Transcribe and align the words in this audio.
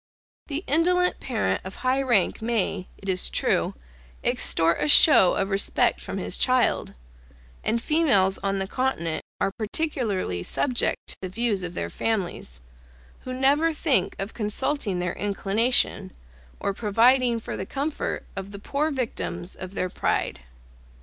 The 0.47 0.63
indolent 0.65 1.19
parent 1.19 1.61
of 1.63 1.75
high 1.75 2.01
rank 2.01 2.41
may, 2.41 2.87
it 2.97 3.07
is 3.07 3.29
true, 3.29 3.75
extort 4.23 4.81
a 4.81 4.87
show 4.87 5.35
of 5.35 5.51
respect 5.51 6.01
from 6.01 6.17
his 6.17 6.37
child, 6.37 6.95
and 7.63 7.79
females 7.79 8.39
on 8.39 8.57
the 8.57 8.65
continent 8.65 9.23
are 9.39 9.51
particularly 9.51 10.41
subject 10.41 11.05
to 11.05 11.17
the 11.21 11.29
views 11.29 11.61
of 11.61 11.75
their 11.75 11.91
families, 11.91 12.61
who 13.25 13.31
never 13.35 13.71
think 13.73 14.15
of 14.17 14.33
consulting 14.33 14.97
their 14.97 15.13
inclination, 15.13 16.13
or 16.59 16.73
providing 16.73 17.39
for 17.39 17.55
the 17.55 17.67
comfort 17.67 18.25
of 18.35 18.49
the 18.51 18.57
poor 18.57 18.89
victims 18.89 19.55
of 19.55 19.75
their 19.75 19.89
pride. 19.91 20.39